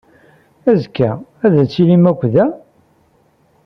[0.69, 1.11] Azekka,
[1.45, 2.45] ad tilim akk da?